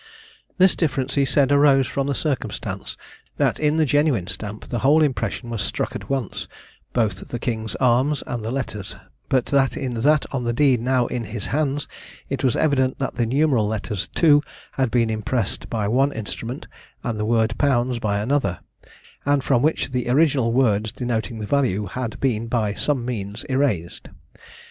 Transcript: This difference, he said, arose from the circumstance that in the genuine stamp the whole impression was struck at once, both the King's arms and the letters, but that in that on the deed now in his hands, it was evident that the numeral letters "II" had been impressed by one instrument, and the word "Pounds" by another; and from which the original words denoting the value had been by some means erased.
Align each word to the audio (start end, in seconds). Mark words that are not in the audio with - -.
This 0.57 0.75
difference, 0.75 1.13
he 1.13 1.25
said, 1.25 1.51
arose 1.51 1.85
from 1.85 2.07
the 2.07 2.15
circumstance 2.15 2.97
that 3.37 3.59
in 3.59 3.75
the 3.77 3.85
genuine 3.85 4.25
stamp 4.25 4.65
the 4.69 4.79
whole 4.79 5.03
impression 5.03 5.51
was 5.51 5.61
struck 5.61 5.95
at 5.95 6.09
once, 6.09 6.47
both 6.91 7.27
the 7.27 7.37
King's 7.37 7.75
arms 7.75 8.23
and 8.25 8.43
the 8.43 8.49
letters, 8.49 8.95
but 9.29 9.45
that 9.45 9.77
in 9.77 9.93
that 9.93 10.25
on 10.33 10.43
the 10.43 10.53
deed 10.53 10.81
now 10.81 11.05
in 11.05 11.25
his 11.25 11.45
hands, 11.53 11.87
it 12.29 12.43
was 12.43 12.55
evident 12.55 12.97
that 12.97 13.13
the 13.13 13.27
numeral 13.27 13.67
letters 13.67 14.09
"II" 14.23 14.39
had 14.71 14.89
been 14.89 15.11
impressed 15.11 15.69
by 15.69 15.87
one 15.87 16.11
instrument, 16.13 16.65
and 17.03 17.19
the 17.19 17.23
word 17.25 17.55
"Pounds" 17.59 17.99
by 17.99 18.17
another; 18.21 18.57
and 19.23 19.43
from 19.43 19.61
which 19.61 19.91
the 19.91 20.09
original 20.09 20.51
words 20.51 20.91
denoting 20.91 21.37
the 21.37 21.45
value 21.45 21.85
had 21.85 22.19
been 22.19 22.47
by 22.47 22.73
some 22.73 23.05
means 23.05 23.43
erased. 23.51 24.09